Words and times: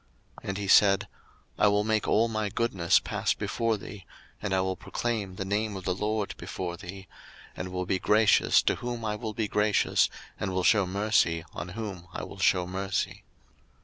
02:033:019 0.39 0.47
And 0.49 0.57
he 0.57 0.67
said, 0.67 1.07
I 1.59 1.67
will 1.67 1.83
make 1.83 2.07
all 2.07 2.27
my 2.27 2.49
goodness 2.49 2.97
pass 2.99 3.35
before 3.35 3.77
thee, 3.77 4.07
and 4.41 4.51
I 4.51 4.59
will 4.61 4.75
proclaim 4.75 5.35
the 5.35 5.45
name 5.45 5.75
of 5.75 5.83
the 5.85 5.93
LORD 5.93 6.35
before 6.37 6.75
thee; 6.75 7.07
and 7.55 7.71
will 7.71 7.85
be 7.85 7.99
gracious 7.99 8.63
to 8.63 8.77
whom 8.77 9.05
I 9.05 9.15
will 9.15 9.35
be 9.35 9.47
gracious, 9.47 10.09
and 10.39 10.51
will 10.55 10.63
shew 10.63 10.87
mercy 10.87 11.45
on 11.53 11.69
whom 11.77 12.07
I 12.13 12.23
will 12.23 12.39
shew 12.39 12.65
mercy. 12.65 13.25